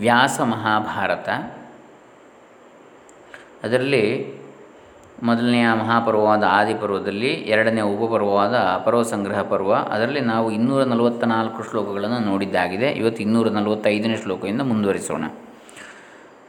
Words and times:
ವ್ಯಾಸ 0.00 0.40
ಮಹಾಭಾರತ. 0.40 1.28
ಅದರಲ್ಲಿ 3.64 4.34
ಮೊದಲನೆಯ 5.22 5.66
ಮಹಾಪರ್ವವಾದ 5.72 6.42
ಆದಿಪರ್ವದಲ್ಲಿ 6.48 7.28
ಎರಡನೇ 7.28 7.80
ಉಪಪರ್ವವಾದ 7.80 8.56
ಪರ್ವ 8.84 9.02
ಸಂಗ್ರಹ 9.02 9.42
ಪರ್ವ. 9.42 9.74
ಅದರಲ್ಲಿ 9.74 10.20
ನಾವು 10.20 10.50
ಇನ್ನೂರ 10.50 10.84
ನಲವತ್ತ 10.84 11.24
ನಾಲ್ಕು 11.24 11.62
ಶ್ಲೋಕಗಳನ್ನು 11.70 12.18
ನೋಡಿದ್ದಾಗಿದೆ. 12.18 12.90
ಇವತ್ತು 12.90 13.22
ಇನ್ನೂರ 13.22 13.48
ನಲವತ್ತೈದನೇ 13.48 14.16
ಶ್ಲೋಕದಿಂದ 14.16 14.60
ಮುಂದುವರಿಸೋಣ. 14.60 15.24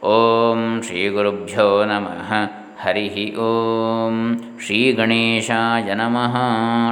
ಓಂ 0.06 0.82
ಶ್ರೀ 0.82 1.08
ಗುರುಭ್ಯೋ 1.08 1.84
ನಮಃ. 1.84 2.32
ಹರಿ 2.80 3.36
ಓಂ. 3.36 4.40
ಶ್ರೀ 4.60 4.92
ಗಣೇಶಾಯ 4.92 5.94
ನಮಃ. 5.94 6.36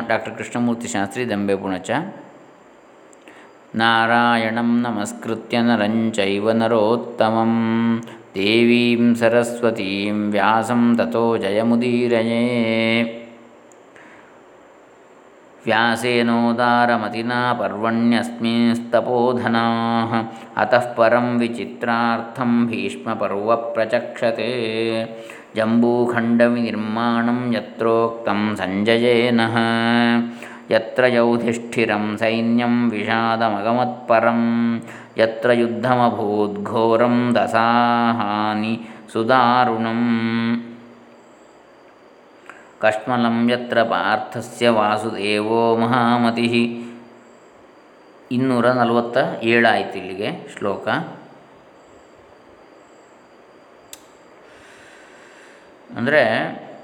ಡಾಕ್ಟರ್ 0.09 0.35
ಕೃಷ್ಣಮೂರ್ತಿ 0.35 0.89
ಶಾಸ್ತ್ರಿ 0.89 1.31
ದಂಬೆ 1.31 1.57
ಪುಣಚ. 1.57 1.91
नारायणं 3.77 4.63
नमस्कृत्य 4.63 5.63
नरं 5.63 6.11
चैव 6.11 6.51
नरोत्तमं 6.51 8.01
देवीं 8.35 9.15
सरस्वतीं 9.15 10.31
व्यासं 10.31 10.97
ततो 10.97 11.37
जयमुदीरये। 11.37 13.23
व्यासेनोदारमतिना 15.67 17.53
पर्वण्यस्मिंस्तपोधनाः। 17.53 20.25
अतः 20.57 20.79
परं 20.79 21.39
विचित्रार्थं 21.39 22.67
भीष्मपर्व 22.67 23.57
प्रचक्षते 23.57 24.53
जम्बूखण्डविनिर्माणं 25.57 27.55
यत्रोक्तं 27.55 28.55
सञ्जयेनः 28.55 29.55
ಯತ್ರ 30.71 31.05
ಯೌಧಿಷ್ಠಿರಂ 31.07 32.17
ಸೈನ್ಯಂ 32.19 32.91
ವಿಷಾದಮಗಮತ್ಪರಂ 32.91 34.41
ಯತ್ರ 35.19 35.53
ಯುದ್ಧಮಭೂದ್ಘೋರಂ 35.53 37.35
ದಸಾಹಾನಿ 37.35 38.75
ಸುದಾರುಣಂ 39.13 40.03
ಕಷ್ಮಲಂ 42.81 43.51
ಯತ್ರ 43.51 43.83
ಪಾರ್ಥಸ್ಯ 43.83 44.69
ವಾಸುದೇವೋ 44.69 45.77
ಮಹಾಮತಿ 45.77 46.47
ಇನ್ನೂರ 48.31 48.73
ನಲವತ್ತ 48.73 49.19
ಏಳಾಯಿತು 49.43 49.99
ಇಲ್ಲಿಗೆ 49.99 50.29
ಶ್ಲೋಕ. 50.53 50.87
ಅಂದರೆ 55.97 56.21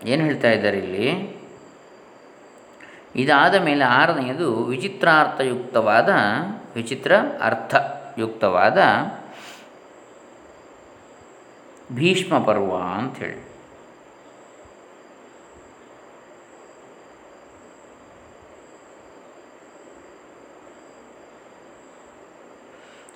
ಏನು 0.05 0.25
ಹೇಳ್ತಾ 0.25 0.49
ಇದ್ದಾರೆ 0.49 0.79
ಇಲ್ಲಿ? 0.79 1.07
ಇದಾದ 3.17 3.55
ಮೇಲೆ 3.55 3.85
ಆರನೆಯದು 3.85 4.65
ವಿಚಿತ್ರಾರ್ಥಯುಕ್ತವಾದ, 4.65 6.09
ವಿಚಿತ್ರ 6.75 7.13
ಅರ್ಥಯುಕ್ತವಾದ 7.41 8.79
ಭೀಷ್ಮ 11.93 12.39
ಪರ್ವ 12.39 12.77
ಅಂಥೇಳಿ. 12.77 13.47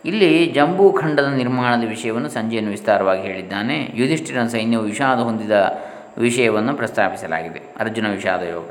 ಇಲ್ಲಿ 0.04 0.46
ಜಂಬೂಖಂಡದ 0.46 1.24
ನಿರ್ಮಾಣದ 1.24 1.88
ವಿಷಯವನ್ನು 1.88 2.28
ಸಂಜೆಯನ್ನು 2.28 2.70
ವಿಸ್ತಾರವಾಗಿ 2.70 3.22
ಹೇಳಿದ್ದಾನೆ. 3.22 3.92
ಯುಧಿಷ್ಠಿರನ 3.94 4.46
ಸೈನ್ಯವು 4.46 4.82
ವಿಷಾದ 4.82 5.18
ಹೊಂದಿದ 5.18 5.56
ವಿಷಯವನ್ನು 6.26 6.72
ಪ್ರಸ್ತಾಪಿಸಲಾಗಿದೆ. 6.80 7.60
ಅರ್ಜುನ 7.82 8.06
ವಿಷಾದ 8.18 8.42
ಯೋಗ 8.54 8.66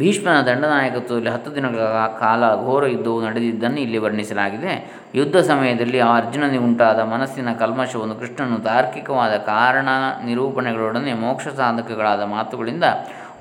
ಭೀಷ್ಮನ 0.00 0.38
ದಂಡನಾಯಕತ್ವದಲ್ಲಿ 0.48 1.30
ಹತ್ತು 1.34 1.50
ದಿನಗಳ 1.54 2.02
ಕಾಲ 2.20 2.42
ಘೋರ 2.64 2.82
ಯುದ್ಧವು 2.92 3.20
ನಡೆದಿದ್ದನ್ನು 3.26 3.80
ಇಲ್ಲಿ 3.84 3.98
ವರ್ಣಿಸಲಾಗಿದೆ. 4.04 4.72
ಯುದ್ಧ 5.18 5.36
ಸಮಯದಲ್ಲಿ 5.48 5.98
ಆ 6.08 6.10
ಅರ್ಜುನನಿಗೆ 6.18 6.62
ಉಂಟಾದ 6.66 7.00
ಮನಸ್ಸಿನ 7.14 7.52
ಕಲ್ಮಶವನ್ನು 7.62 8.16
ಕೃಷ್ಣನು 8.20 8.58
ತಾರ್ಕಿಕವಾದ 8.68 9.34
ಕಾರಣ 9.52 9.88
ನಿರೂಪಣೆಗಳೊಡನೆ 10.28 11.14
ಮೋಕ್ಷ 11.24 11.48
ಸಾಧಕಗಳಾದ 11.60 12.22
ಮಾತುಗಳಿಂದ 12.34 12.84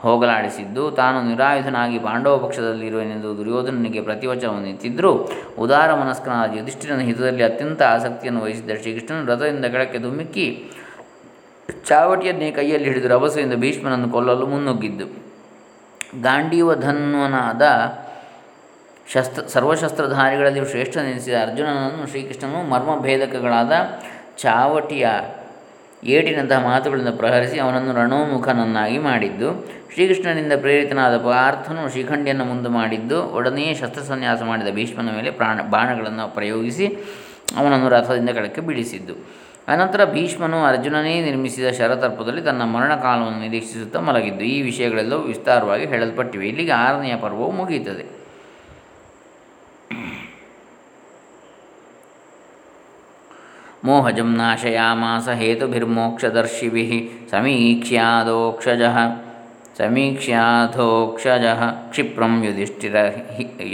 ಹೋಗಲಾಡಿಸಿದ್ದು, 0.06 0.84
ತಾನು 1.00 1.20
ನಿರಾಯುಧನಾಗಿ 1.30 2.00
ಪಾಂಡವ 2.08 2.36
ಪಕ್ಷದಲ್ಲಿರುವೆನೆಂದು 2.44 3.30
ದುರ್ಯೋಧನನಿಗೆ 3.38 4.02
ಪ್ರತಿವಚನವನ್ನು 4.10 4.68
ನಿಂತಿದ್ದರೂ 4.70 5.12
ಉದಾರ 5.66 5.90
ಮನಸ್ಕನಾದ 6.02 6.50
ಯುಧಿಷ್ಠಿರನ 6.60 7.06
ಹಿತದಲ್ಲಿ 7.10 7.46
ಅತ್ಯಂತ 7.50 7.82
ಆಸಕ್ತಿಯನ್ನು 7.96 8.44
ವಹಿಸಿದ್ದ 8.46 8.76
ಶ್ರೀಕೃಷ್ಣನು 8.82 9.26
ರಥದಿಂದ 9.32 9.70
ಕೆಳಕ್ಕೆ 9.76 10.02
ಧುಮ್ಮಿಕ್ಕಿ 10.06 10.48
ಚಾವಟಿಯನ್ನೇ 11.74 12.52
ಕೈಯಲ್ಲಿ 12.52 12.88
ಹಿಡಿದು 12.88 13.08
ರಭಸದಿಂದ 13.08 13.54
ಭೀಷ್ಮನನ್ನು 13.54 14.10
ಕೊಲ್ಲಲು 14.10 14.48
ಮುನ್ನುಗ್ಗಿದ್ದು. 14.48 15.06
ಗಾಂಡೀವಧನ್ವನಾದ 16.22 17.62
ಶಸ್ತ್ರ, 19.14 19.44
ಸರ್ವಶಸ್ತ್ರಧಾರಿಗಳಲ್ಲಿ 19.48 20.70
ಶ್ರೇಷ್ಠನೆನಿಸಿದ 20.70 21.34
ಅರ್ಜುನನನ್ನು 21.42 22.08
ಶ್ರೀಕೃಷ್ಣನು 22.08 22.70
ಮರ್ಮಭೇದಕಗಳಾದ 22.70 23.72
ಚಾವಟಿಯ 24.38 25.08
ಏಟಿನಂತಹ 26.04 26.64
ಮಾತುಗಳಿಂದ 26.64 27.08
ಪ್ರಹರಿಸಿ 27.18 27.60
ಅವನನ್ನು 27.60 27.94
ರಣೋಮುಖನನ್ನಾಗಿ 27.94 28.98
ಮಾಡಿದ್ದು. 28.98 29.50
ಶ್ರೀಕೃಷ್ಣನಿಂದ 29.94 30.54
ಪ್ರೇರಿತನಾದ 30.60 31.18
ಪಾರ್ಥನು 31.18 31.90
ಶ್ರೀಖಂಡಿಯನ್ನು 31.90 32.46
ಮುಂದೆ 32.46 32.70
ಮಾಡಿದ್ದು. 32.70 33.24
ಒಡನೆಯೇ 33.24 33.74
ಶಸ್ತ್ರಸನ್ಯಾಸ 33.74 34.42
ಮಾಡಿದ 34.42 34.68
ಭೀಷ್ಮನ 34.76 35.10
ಮೇಲೆ 35.16 35.32
ಪ್ರಾಣ, 35.32 35.62
ಬಾಣಗಳನ್ನು 35.62 36.34
ಪ್ರಯೋಗಿಸಿ 36.34 36.88
ಅವನನ್ನು 37.58 37.90
ರಥದಿಂದ 37.90 38.30
ಕೆಳಕ್ಕೆ 38.30 38.62
ಬೀಳಿಸಿದ್ದು. 38.62 39.48
ಅನಂತರ 39.68 40.02
ಭೀಷ್ಮನು 40.12 40.60
ಅರ್ಜುನನೇ 40.66 41.14
ನಿರ್ಮಿಸಿದ 41.22 41.70
ಶರತರ್ಪದಲ್ಲಿ 41.78 42.42
ತನ್ನ 42.42 42.64
ಮರಣಕಾಲವನ್ನು 42.74 43.40
ನಿರೀಕ್ಷಿಸುತ್ತಾ 43.40 44.00
ಮಲಗಿದ್ದು, 44.00 44.44
ಈ 44.54 44.62
ವಿಷಯಗಳೆಲ್ಲವೂ 44.62 45.24
ವಿಸ್ತಾರವಾಗಿ 45.32 45.86
ಹೇಳಲ್ಪಟ್ಟಿವೆ. 45.86 46.46
ಇಲ್ಲಿಗೆ 46.48 46.74
ಆರನೆಯ 46.84 47.16
ಪರ್ವವು 47.16 47.52
ಮುಗಿಯುತ್ತದೆ. 47.52 48.06
ಮೋಹಜಂ 53.88 54.30
ನಾಶಯಾಮಾಸ 54.36 55.28
ಹೇತುಭಿರ್ಮೋಕ್ಷದರ್ಶಿಭಿ 55.42 56.86
ಸಮೀಕ್ಷ್ಯಾದೋಕ್ಷಜ, 57.32 58.84
ಸಮೀಕ್ಷ್ಯಾಧೋಕ್ಷಜ 59.78 61.46
ಕ್ಷಿಪ್ರಂ 61.90 62.34
ಯುಧಿಷ್ಠಿರ 62.44 62.96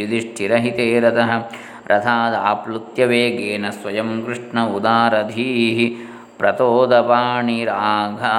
ಯುಧಿಷ್ಠಿರಹಿತೇ 0.02 0.88
रथादाप्लुत्य 1.92 3.06
वेगेन 3.06 3.70
स्वयं 3.72 4.10
कृष्ण 4.26 4.66
उदारधीः 4.76 5.80
प्रतोदपाणिराघा 6.40 8.34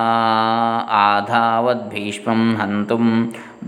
आधावद्भीष्मं 1.00 2.42
हन्तुं 2.56 3.06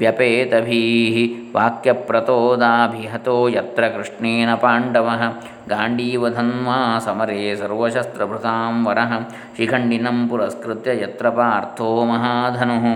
व्यपेतभिः 0.00 1.16
वाक्यप्रतोदाभिहतो 1.56 3.36
यत्र 3.56 3.88
कृष्णेन 3.94 4.54
पाण्डवः 4.62 5.22
गाण्डीवधन्वा 5.70 6.76
समरे 7.06 7.38
सर्वशस्त्रभृतां 7.60 8.72
वरः 8.86 9.12
शिखण्डिनं 9.56 10.18
पुरस्कृत्य 10.28 10.92
यत्र 11.02 11.30
पार्थो 11.38 11.88
महाधनुः 12.10 12.86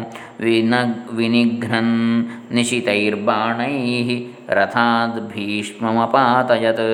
विन 0.44 0.74
विनिघ्नन् 1.18 1.94
निशितैर्बाणैः 2.56 4.10
रथाद् 4.58 5.18
भीष्ममपातयत् 5.32 6.84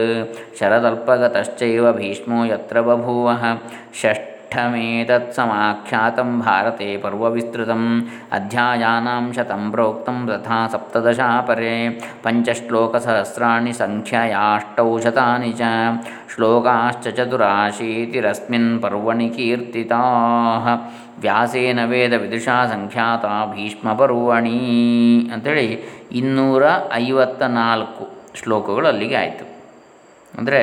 शरदल्पगतश्चैव 0.61 1.93
भीष्मो 1.99 2.45
यत्र 2.53 2.83
बभूवः 2.89 3.45
षष्ठ 4.03 4.36
ಷಷ್ಠ 4.47 4.55
ಠಮೇತತ್ಸಮಾಖ್ಯಾತಂ 4.55 6.31
ಭಾರತೆ 6.41 6.97
ಪರ್ವವಿಸ್ತೃತಂ 6.97 7.83
ಅಧ್ಯಾಯಾನಾಂ 8.33 9.33
ಶತಂ 9.37 9.71
ಪ್ರೋಕ್ತಂ 9.71 10.19
ತಥಾ 10.29 10.59
ಸಪ್ತದಶಾಪರೆ 10.67 11.89
ಪಂಚಶ್ಲೋಕಸಹಸ್ರಾಣಿ 12.23 13.73
ಸಂಖ್ಯಯಾಷ್ಟೌ 13.73 14.99
ಶತಾನಿ 14.99 15.53
ಚ 15.53 15.63
ಶ್ಲೋಕಾಶ್ಚ 16.35 17.09
ಚತುರಾಶೀತಿರಸ್ಮಿನ್ 17.09 18.83
ಪರ್ವಣಿ 18.83 19.29
ಕೀರ್ತಿತಾಃ 19.29 20.67
ವ್ಯಾಸೇನ 21.21 21.81
ವೇದ 21.85 22.15
ವಿದುಷಾ 22.15 22.67
ಸಂಖ್ಯಾತ 22.67 23.25
ಭೀಷ್ಮ 23.55 23.93
ಪರ್ವಣಿ 23.95 24.59
ಅಂಥೇಳಿ 25.35 25.69
ಇನ್ನೂರ 26.13 26.65
ಐವತ್ತ 26.93 27.43
ನಾಲ್ಕು 27.43 28.05
ಶ್ಲೋಕಗಳು 28.35 28.87
ಅಲ್ಲಿಗೆ 28.89 29.17
ಆಯಿತು. 29.17 29.45
ಅಂದರೆ 30.39 30.61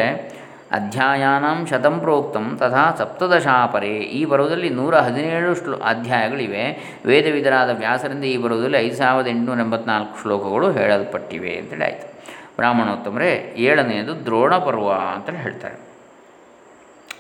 ಅಧ್ಯಾಯಾನಾಂ 0.74 1.66
ಶತಂ 1.66 2.00
ಪ್ರೋಕ್ತಂ 2.00 2.58
ತಥಾ 2.58 2.96
ಸಪ್ತದಶಾಪರೆ. 2.96 3.90
ಈ 3.90 4.26
ಬರುವುದಲ್ಲಿ 4.26 4.70
ನೂರ 4.70 4.98
ಹದಿನೇಳು 4.98 5.56
ಶ್ಲೋ 5.56 5.78
ಅಧ್ಯಾಯಗಳಿವೆ. 5.78 6.64
ವೇದವಿದರಾದ 7.06 7.70
ವ್ಯಾಸರಿಂದ 7.78 8.24
ಈ 8.24 8.38
ಬರುವುದಲ್ಲಿ 8.38 8.78
ಐದು 8.78 8.96
ಸಾವಿರದ 8.96 9.28
ಎಂಟುನೂರ 9.28 9.60
ಎಂಬತ್ನಾಲ್ಕು 9.60 10.22
ಶ್ಲೋಕಗಳು 10.22 10.72
ಹೇಳಲ್ಪಟ್ಟಿವೆ 10.72 11.58
ಅಂತೇಳಿ 11.58 11.84
ಆಯಿತು. 11.84 12.14
ಬ್ರಾಹ್ಮಣೋತ್ತಮರೇ, 12.56 13.54
ಏಳನೆಯದು 13.58 14.26
ದ್ರೋಣ 14.26 14.58
ಪರ್ವ 14.58 14.92
ಅಂತೇಳಿ 14.92 15.38
ಹೇಳ್ತಾರೆ. 15.38 15.76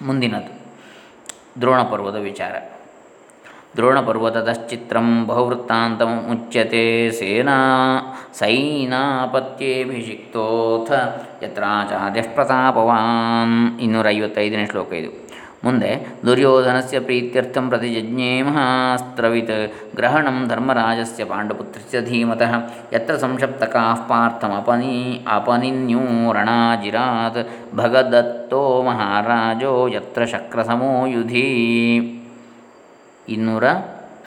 ಮುಂದಿನದು 0.02 0.54
ದ್ರೋಣ 1.62 1.82
ಪರ್ವದ 1.84 2.16
ವಿಚಾರ. 2.16 2.73
ದ್ರೋಣಪರ್ವತತಶ್ಚಿತ್ರಂ 3.78 5.28
ಬಹುವೃತ್ತಾಂತಮುಚ್ಯತೆ 5.28 7.12
ಸೇನಾ 7.12 7.58
ಸೈನಾಪತ್ಯೇಭಿಷಿಕ್ತೋಥ 8.34 10.92
ಯತ್ರಾಚಾರ್ಯ 11.44 12.22
ಪ್ರತಾಪವಾನ್ 12.22 13.82
ಇನ್ನೂರ 13.82 14.06
ಐವತ್ತೈದನೇ 14.10 14.66
ಶ್ಲೋಕ 14.66 14.94
ಇದು. 14.94 15.24
ಮುಂದೆ, 15.64 16.08
ದುರ್ಯೋಧನಸ್ಯ 16.26 17.00
ಪ್ರೀತ್ಯರ್ಥಂ 17.00 17.70
ಪ್ರತಿಜಜ್ಞೇ 17.70 18.42
ಮಹಾಸ್ತ್ರವಿತ್ 18.42 19.74
ಗ್ರಹಣಂ 19.96 20.48
ಧರ್ಮರಾಜಸ್ಯ 20.48 21.26
ಪಾಂಡಪುತ್ರಸ್ಯ 21.26 22.02
ಧೀಮತಃ 22.02 22.54
ಯತ್ರ 22.94 23.16
ಸಂಶಪ್ತಕಾಃ 23.16 23.96
ಪಾರ್ಥಮಪನಿ 23.96 25.26
ಅಪನಿನ್ಯೂ 25.32 26.34
ರಣಾಜಿರಾತ್ 26.34 27.76
ಭಗದತ್ತೋ 27.76 28.82
ಮಹಾರಾಜೋ 28.82 29.88
ಯತ್ರ 29.88 30.26
ಶಕ್ರಸಮೋ 30.26 31.06
ಯುಧಿ. 31.06 32.23
ಇನ್ನೂರ 33.30 33.64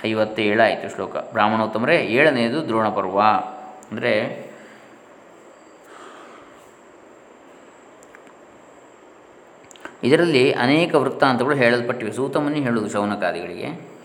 ಐವತ್ತೇಳು 0.06 0.62
ಆಯಿತು 0.62 0.94
ಶ್ಲೋಕ. 0.94 1.16
ಬ್ರಾಹ್ಮಣೋತ್ತಮರೇ 1.16 1.96
ಏಳನೆಯದು 1.96 2.66
ದ್ರೋಣಪರ್ವ. 2.66 3.20
ಅಂದರೆ 3.92 4.46
ಇದರಲ್ಲಿ 10.04 10.52
ಅನೇಕ 10.52 10.94
ವೃತ್ತಾಂತಗಳು 10.94 11.54
ಹೇಳಲ್ಪಟ್ಟಿವೆ. 11.54 12.12
ಸೂತಮುನಿ 12.12 12.60
ಹೇಳುವುದು 12.60 12.90
ಶೌನಕಾದಿಗಳಿಗೆ. 12.90 13.95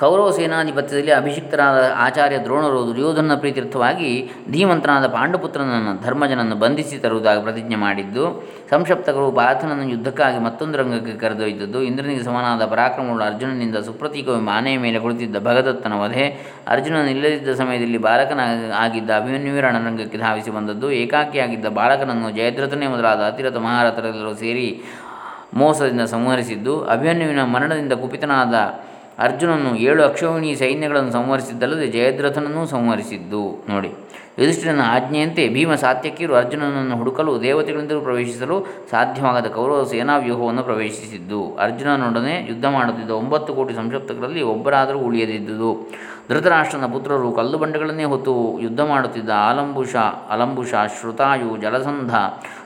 ಕೌರವ 0.00 0.30
ಸೇನಾಧಿಪತ್ಯದಲ್ಲಿ 0.36 1.12
ಅಭಿಷಿಕ್ತರಾದ 1.18 1.76
ಆಚಾರ್ಯ 2.06 2.38
ದ್ರೋಣರು 2.46 2.80
ದುರ್ಯೋಧನ 2.88 3.34
ಪ್ರೀತ್ಯರ್ಥವಾಗಿ 3.42 4.10
ಧೀಮಂತನಾದ 4.54 5.06
ಪಾಂಡುಪುತ್ರನನ್ನು 5.14 5.92
ಧರ್ಮಜನನ್ನು 6.02 6.56
ಬಂಧಿಸಿ 6.64 6.96
ತರುವುದಾಗಿ 7.04 7.40
ಪ್ರತಿಜ್ಞೆ 7.46 7.78
ಮಾಡಿದ್ದು, 7.84 8.24
ಸಂಶಪ್ತಕರು 8.72 9.28
ಪಾರ್ಥನನ್ನು 9.38 9.86
ಯುದ್ಧಕ್ಕಾಗಿ 9.92 10.38
ಮತ್ತೊಂದು 10.46 10.76
ರಂಗಕ್ಕೆ 10.80 11.14
ಕರೆದೊಯ್ದದ್ದು. 11.22 11.78
ಇಂದ್ರನಿಗೆ 11.90 12.24
ಸಮನಾದ 12.28 12.64
ಪರಾಕ್ರಮಗಳು 12.72 13.24
ಅರ್ಜುನನಿಂದ 13.30 13.80
ಸುಪ್ರತೀಕವೆಂಬ 13.88 14.50
ಆನೆಯ 14.58 14.78
ಮೇಲೆ 14.84 15.00
ಕುಳಿತಿದ್ದ 15.04 15.40
ಭಗದತ್ತನ 15.48 15.94
ವಧೆ. 16.02 16.26
ಅರ್ಜುನನಿಲ್ಲದಿದ್ದ 16.74 17.54
ಸಮಯದಲ್ಲಿ 17.62 18.00
ಬಾಲಕನ 18.08 18.40
ಆಗಿದ್ದ 18.84 19.10
ಅಭಿಮನ್ಯುವಿರಣ 19.20 19.76
ರಂಗಕ್ಕೆ 19.86 20.20
ಧಾವಿಸಿ 20.26 20.52
ಬಂದದ್ದು. 20.58 20.90
ಏಕಾಕಿಯಾಗಿದ್ದ 21.02 21.70
ಬಾಲಕನನ್ನು 21.80 22.30
ಜಯದ್ರಥನೇ 22.40 22.88
ಮೊದಲಾದ 22.96 23.22
ಅತಿರಥ 23.32 23.60
ಮಹಾರಥರೆಲ್ಲರೂ 23.68 24.34
ಸೇರಿ 24.44 24.68
ಮೋಸದಿಂದ 25.62 26.04
ಸಂಹರಿಸಿದ್ದು. 26.14 26.74
ಅಭಿಮನ್ಯುವಿನ 26.94 27.42
ಮರಣದಿಂದ 27.54 27.94
ಕುಪಿತನಾದ 28.02 28.54
ಅರ್ಜುನನು 29.18 29.70
ಏಳು 29.78 30.02
ಅಕ್ಷೋಹಿಣಿ 30.04 30.54
ಸೈನ್ಯಗಳನ್ನು 30.54 31.12
ಸಂಹರಿಸಿದ್ದಲ್ಲದೆ 31.12 31.86
ಜಯದ್ರಥನನ್ನೂ 31.86 32.66
ಸಂಹರಿಸಿದ್ದು. 32.66 33.42
ನೋಡಿ, 33.68 33.90
ಯುಧಿಷ್ಠಿರನ 34.38 34.82
ಆಜ್ಞೆಯಂತೆ 34.86 35.48
ಭೀಮ 35.48 35.74
ಸಾತ್ಯಕಿಯರು 35.74 36.34
ಅರ್ಜುನನನ್ನು 36.34 36.96
ಹುಡುಕಲು 36.96 37.42
ದೇವತೆಗಳಿಂದಲೂ 37.42 38.00
ಪ್ರವೇಶಿಸಲು 38.00 38.66
ಸಾಧ್ಯವಾಗದ 38.90 39.46
ಕೌರವ 39.46 39.84
ಸೇನಾವ್ಯೂಹವನ್ನು 39.84 40.62
ಪ್ರವೇಶಿಸಿದ್ದು. 40.62 41.56
ಅರ್ಜುನನೊಡನೆ 41.56 42.46
ಯುದ್ಧ 42.48 42.66
ಮಾಡುತ್ತಿದ್ದ 42.66 43.10
ಒಂಬತ್ತು 43.10 43.54
ಕೋಟಿ 43.54 43.74
ಸಂಶಪ್ತಕರಲ್ಲಿ 43.74 44.42
ಒಬ್ಬರಾದರೂ 44.42 44.98
ಉಳಿಯದಿದ್ದುದು. 44.98 45.70
ಧೃತರಾಷ್ಟ್ರನ 46.30 46.86
ಪುತ್ರರು 46.86 47.32
ಕಲ್ಲು 47.32 47.58
ಬಂಡೆಗಳನ್ನೇ 47.58 48.04
ಹೊತ್ತು 48.04 48.58
ಯುದ್ಧ 48.60 48.80
ಮಾಡುತ್ತಿದ್ದ 48.80 49.30
ಆಲಂಬುಷ, 49.30 49.94
ಅಲಂಬುಷ, 50.30 50.74
ಶ್ರುತಾಯು, 51.00 51.56
ಜಲಸಂಧ, 51.56 52.14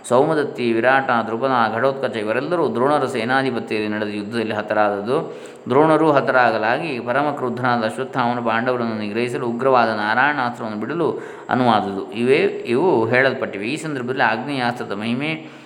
ಸೌಮದತ್ತಿ, 0.09 0.73
ವಿರಾಟ 0.73 1.11
ಧ್ರುಪದ 1.27 1.51
ಘಟೋತ್ಕಚ 1.75 2.17
ಇವರೆಲ್ಲರೂ 2.17 2.75
ದ್ರೋಣರ 2.75 3.07
ಸೇನಾಧಿಪತ್ಯದಲ್ಲಿ 3.07 3.89
ನಡೆದ 3.89 4.09
ಯುದ್ಧದಲ್ಲಿ 4.09 4.55
ಹತರಾದದ್ದು. 4.55 5.37
ದ್ರೋಣರು 5.69 6.13
ಹತರಾಗಲಾಗಿ 6.13 7.01
ಪರಮ 7.01 7.31
ಕ್ರುದ್ಧನಾದ 7.31 7.85
ಅಶ್ವತ್ಥಾಮನು 7.85 8.43
ಪಾಂಡವರನ್ನು 8.43 8.99
ನಿಗ್ರಹಿಸಲು 8.99 9.47
ಉಗ್ರವಾದ 9.47 9.89
ನಾರಾಯಣಾಸ್ತ್ರವನ್ನು 9.89 10.81
ಬಿಡಲು 10.81 11.23
ಅನುವಾದದು. 11.51 12.13
ಇವೇ, 12.13 12.37
ಇವು 12.67 13.07
ಹೇಳಲ್ಪಟ್ಟಿವೆ. 13.07 13.67
ಈ 13.67 13.77
ಸಂದರ್ಭದಲ್ಲಿ 13.77 14.23
ಆಗ್ನೇಯಾಸ್ತ್ರದ 14.23 14.93
ಮಹಿಮೆ 14.93 15.61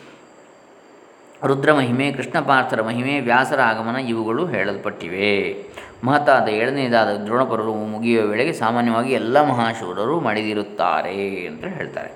ರುದ್ರ 1.46 1.72
ಮಹಿಮೆ 1.72 2.12
ಕೃಷ್ಣ 2.12 2.40
ಪಾರ್ಥರ 2.40 2.82
ಮಹಿಮೆ, 2.82 3.20
ವ್ಯಾಸರ 3.20 3.60
ಆಗಮನ 3.60 3.96
ಇವುಗಳು 3.96 4.46
ಹೇಳಲ್ಪಟ್ಟಿವೆ. 4.46 5.64
ಮಹತ್ತಾದ 6.04 6.48
ಏಳನೆಯದಾದ 6.48 7.16
ದ್ರೋಣಪರರು 7.16 7.74
ಮುಗಿಯುವ 7.74 8.26
ವೇಳೆಗೆ 8.26 8.52
ಸಾಮಾನ್ಯವಾಗಿ 8.52 9.12
ಎಲ್ಲ 9.12 9.48
ಮಹಾಶೂರರು 9.50 10.20
ಮಡಿದಿರುತ್ತಾರೆ 10.20 11.46
ಅಂತ 11.46 11.64
ಹೇಳ್ತಾರೆ. 11.64 12.12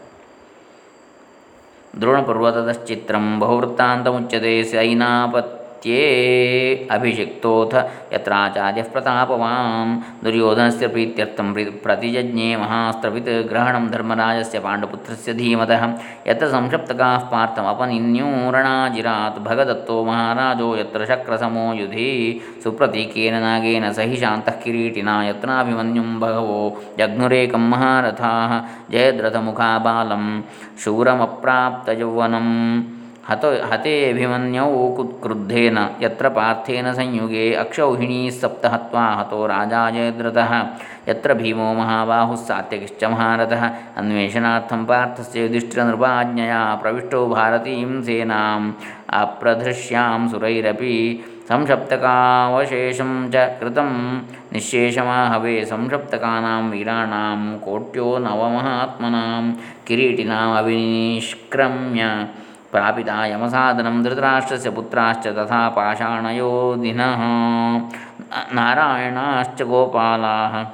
ದ್ರೋಣಪರ್ವತದಶ್ಚಿತ್ರಂ 2.01 3.41
ಬಹುವೃತ್ತಾಂತಮುಚ್ಯತೆ 3.41 4.63
ಸೈನಾಪತ್ 4.63 5.58
ತ್ಯೇ 5.81 6.89
ಅಭಿಷಿಕ್ತೋಥ 6.91 7.75
ಯತ್ರಾಚಾರ್ಯ 8.13 8.89
ಪ್ರತಾಪವಾಂ 8.89 10.03
ದುರ್ಯೋಧನಸ್ಯ 10.25 10.89
ಪ್ರೀತ್ಯರ್ಥಂ 10.89 11.57
ಪ್ರತಿಜಜ್ಞೆ 11.83 12.57
ಮಹಾಸ್ತ್ರವಿತ್ 12.57 13.49
ಗ್ರಹಣಂ 13.49 13.91
ಧರ್ಮರಾಜಸ್ಯ 13.91 14.61
ಪಾಂಡುಪುತ್ರಸ್ಯ 14.61 15.33
ಧೀಮತಃ 15.33 15.99
ಯತ್ರ 16.29 16.49
ಸಂಶಪ್ತಕಾಃ 16.49 17.31
ಪಾರ್ಥಮಪನಿನ್ಯೂರಣಾಜಿರಾತ್ 17.31 19.41
ಭಗದತ್ತೋ 19.41 20.05
ಮಹಾರಾಜೋ 20.05 20.77
ಯತ್ರ 20.77 21.05
ಶಕ್ರಸಮೋ 21.05 21.75
ಯುಧಿ 21.75 22.41
ಸುಪ್ರತೀಕೇನ 22.65 23.41
ನಾಗೇನ 23.41 23.93
ಸಹಿ 23.93 24.17
ಶಾಂತಃ 24.17 24.63
ಕಿರೀಟಿನ 24.63 25.09
ಯತ್ನಾಭಿಮನ್ಯುಂ 25.29 26.21
ಭಗವೋ 26.21 26.77
ಜಘ್ನುರೇಕಂ 26.99 27.71
ಮಹಾರಥಾಃ 27.71 28.65
ಜಯದ್ರಥಮುಖಾಬಾಲಂ 28.93 30.45
ಶೂರಮಪ್ರಾಪ್ತಯೌವನಂ 30.83 32.49
ಹತ, 33.29 33.45
ಹತೇಭಿಮನ್ಯೌ 33.71 34.69
ಕ್ರುದ್ಧೇನ, 35.23 35.79
ಯತ್ರ 36.05 36.27
ಪಾರ್ಥೇನ 36.37 36.89
ಸಂಯುಗೆ 36.99 37.43
ಅಕ್ಷೌಹಿಣೀ 37.63 38.21
ಸಪ್ತಹತ್ವಾ 38.39 39.03
ಹತೋ 39.19 39.41
ರಾಜಾ 39.51 39.83
ಜಯದ್ರಥಃ 39.97 40.53
ಯತ್ರ 41.09 41.33
ಭೀಮೋ 41.41 41.67
ಮಹಾಬಾಹುಃ 41.81 42.41
ಸಾತ್ಯಕಿಶ್ಚ 42.49 43.03
ಮಹಾರಥಃ, 43.15 43.63
ಅನ್ವೇಷಣಾರ್ಥಂ 44.01 44.83
ಪಾರ್ಥಸ್ಯ 44.91 45.45
ಯುಧಿಷ್ಠಿರನೃಪಾಜ್ಞಯ 45.45 46.55
ಪ್ರವಿಷ್ಟೋ 46.83 47.21
ಭಾರತೀಂ 47.35 47.93
ಸೇನಾಂ 48.09 48.65
ಅಪ್ರಧೃಶ್ಯಾಂ 49.21 50.25
ಸುರೈರಪಿ 50.33 50.97
ಸಂಶಪ್ತಕಾವಶೇಷಂ 51.51 53.13
ಚ 53.35 53.47
ಕೃತಂ 53.61 53.93
ನಿಶೇಷಮಾಹವೇ 54.55 55.55
ಸಂಶಪ್ತಕಾನಾಂ 55.71 56.65
ವೀರಾಣಾಂ 56.73 57.43
ಕೋಟ್ಯೋ 57.67 58.09
ನವಮಹಾತ್ಮನಾಂ 58.27 59.47
प्रापिता 62.73 63.27
यमसादनं 63.27 64.03
धृतराष्ट्रस्य 64.03 64.71
पुत्राश्च 64.71 65.27
तथा 65.27 65.69
पाषाणयोधिनः 65.69 67.17
नारायणाश्च 68.53 69.63
गोपालाः। 69.63 70.67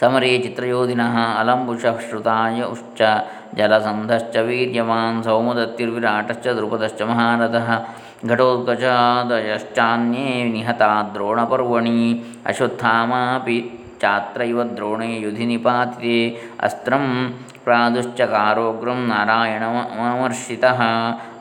समरे 0.00 0.38
चित्रयोधिनः 0.38 1.34
अलम्बुषः 1.34 1.98
श्रुतायुश्च 1.98 3.24
जलसन्धश्च 3.54 4.36
वीर्यमान् 4.36 5.22
सौमदत्तिर्विराटश्च 5.22 6.48
द्रुपदश्च 6.48 7.02
महारथः। 7.02 7.84
घटोत्कचादयश्चान्ये 8.24 10.44
निहता 10.44 11.02
द्रोणपर्वणि, 11.02 12.24
अश्वत्थामापि 12.46 13.80
चात्रैव 14.02 14.62
द्रोणे 14.62 15.18
युधि 15.18 15.46
निपातिते 15.46 16.40
अस्त्रं 16.60 17.30
प्रादुश्चकारोग्रं 17.66 19.08
नारायणममर्षितः 19.08 20.80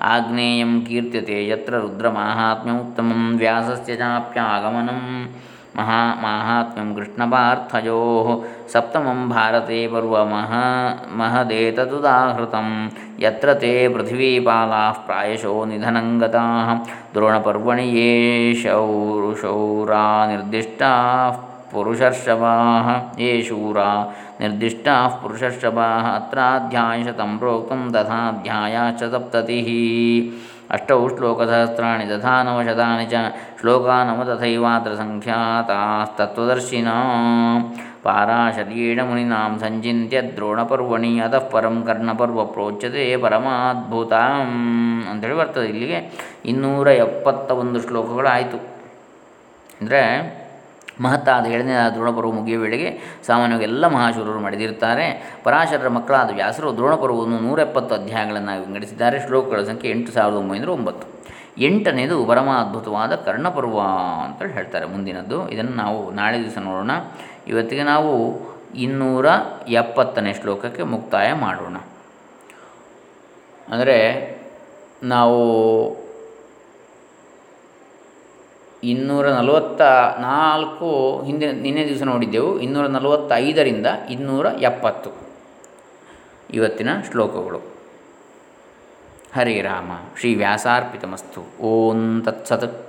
आग्नेयं 0.02 0.82
कीर्त्यते 0.82 1.50
यत्र 1.50 1.74
रुद्रमाहात्म्यमुत्तमं 1.74 3.38
व्यासस्य 3.38 3.96
चाप्यागमनं। 3.96 5.26
महा 5.76 6.16
माहात्म्यं 6.16 6.96
कृष्णपार्थयोः। 6.96 8.44
सप्तमं 8.70 9.30
भारते 9.30 9.88
पर्वमः 9.88 10.52
महदेतदुदाहृतं। 11.18 12.90
यत्र 13.20 13.54
ते 13.54 13.90
पृथिवीपालाः 13.90 14.92
प्रायशो 14.92 15.66
निधनं 15.66 16.22
गताः। 16.22 16.76
द्रोणपर्वणि 17.14 17.84
ये 17.84 18.56
शौरुशौरा 18.56 20.28
निर्दिष्टाः 20.28 21.55
ದ್ರೋಣಪರ್ವಣಿ 21.73 22.05
ಯೇ 22.05 22.13
ಶೌರಾ 22.21 22.41
ನಿರ್ದಿಷ್ಟಾಃ 22.43 22.81
पुरुषर्षभाः 22.83 22.87
ये 23.23 23.33
शूरा 23.43 23.89
निर्दिष्टाः 24.41 25.11
पुरुषर्षभाः 25.21 26.07
अत्राध्यायशतं 26.11 27.31
प्रोक्तं 27.39 27.83
तथाध्यायाश्च 27.95 29.03
सप्ततिः 29.13 29.69
अष्टौ 30.75 30.99
श्लोकसहस्राणि 31.09 32.07
तथा 32.07 32.33
नवशतानि 32.43 33.07
च 33.13 33.15
श्लोका 33.61 33.97
नव 34.09 34.21
तथैवात्र 34.29 34.91
सङ्ख्यातास्तत्त्वदर्शिना 35.03 36.97
पाराशर्येण 38.05 38.99
मुनिनां 39.09 39.51
सञ्चिन्त्य 39.63 40.19
द्रोणपर्वणि 40.37 41.13
अतः 41.27 41.43
परं 41.55 41.77
ಕರ್ಣಪರ್ವ 41.89 42.41
ಪ್ರೋಚ್ಯತೆ 42.55 43.05
ಪರಮಾದ್ಭುತಂ 43.25 44.53
ಅಂಥೇಳಿ 45.13 45.37
ಬರ್ತದೆ 45.41 45.67
ಇಲ್ಲಿಗೆ 45.73 45.99
ಇನ್ನೂರ 46.53 46.87
ಎಪ್ಪತ್ತ 47.07 47.51
ಒಂದು 47.63 47.81
ಶ್ಲೋಕಗಳಾಯಿತು 47.87 48.61
ಅಂದರೆ 49.81 50.03
ಮಹತ್ತಾದ 51.02 51.46
ಏಳನೇ 51.46 51.72
ದ್ರೋಣಪರ್ವ 51.94 52.32
ಮುಗಿಯುವ 52.32 52.64
ವೇಳೆಗೆ 52.64 53.20
ಸಾಮಾನ್ಯವಾಗಿ 53.26 53.64
ಎಲ್ಲ 53.64 53.88
ಮಹಾಶೂರರು 53.88 54.40
ಮಡಿದಿರುತ್ತಾರೆ. 54.40 55.38
ಪರಾಶರರ 55.44 55.88
ಮಕ್ಕಳಾದ 55.88 56.32
ವ್ಯಾಸರು 56.34 56.76
ದ್ರೋಣಪರ್ವವನ್ನು 56.76 57.40
ನೂರೆಪ್ಪತ್ತು 57.40 57.96
ಅಧ್ಯಾಯಗಳನ್ನು 57.96 58.62
ವಿಂಗಡಿಸಿದ್ದಾರೆ. 58.62 59.28
ಶ್ಲೋಕಗಳ 59.28 59.64
ಸಂಖ್ಯೆ 59.64 59.92
ಎಂಟು 59.92 60.12
ಸಾವಿರದ 60.12 60.38
ಒಂಬೈನೂರ 60.38 60.70
ಒಂಬತ್ತು. 60.70 61.16
ಎಂಟನೇದು 61.58 62.26
ಪರಮ 62.26 62.50
ಅದ್ಭುತವಾದ 62.50 63.16
ಕರ್ಣಪರ್ವ 63.16 63.80
ಅಂತ 64.24 64.52
ಹೇಳ್ತಾರೆ 64.52 64.86
ಮುಂದಿನದ್ದು. 64.86 65.50
ಇದನ್ನು 65.50 65.72
ನಾವು 65.72 66.12
ನಾಳೆ 66.12 66.40
ದಿವಸ 66.40 66.58
ನೋಡೋಣ. 66.58 66.92
ಇವತ್ತಿಗೆ 67.48 67.84
ನಾವು 67.84 68.40
ಇನ್ನೂರ 68.76 69.26
ಎಪ್ಪತ್ತನೇ 69.68 70.34
ಶ್ಲೋಕಕ್ಕೆ 70.34 70.84
ಮುಕ್ತಾಯ 70.84 71.34
ಮಾಡೋಣ. 71.34 71.78
ಅಂದರೆ 73.74 73.98
ನಾವು 75.04 76.05
ಇನ್ನೂರ 78.90 79.30
ನಲವತ್ತ 79.30 79.82
ನಾಲ್ಕು 80.20 81.22
ಹಿಂದಿನ, 81.26 81.52
ನಿನ್ನೆ 81.52 81.88
ದಿವಸ 81.88 82.02
ನೋಡಿದ್ದೆವು. 82.04 82.60
ಇನ್ನೂರ 82.60 82.88
ನಲವತ್ತೈದರಿಂದ 82.88 83.86
ಇನ್ನೂರ 84.10 84.46
ಎಪ್ಪತ್ತು 84.46 85.10
ಇವತ್ತಿನ 86.54 86.90
ಶ್ಲೋಕಗಳು. 87.12 87.58
ಹರೇ 89.36 89.62
ರಾಮ. 89.62 89.92
ಶ್ರೀ 90.20 90.36
ವ್ಯಾಸಾರ್ಪಿತಮಸ್ತು. 90.36 91.64
ಓಂ 91.64 92.22
ತತ್ಸತ್. 92.26 92.85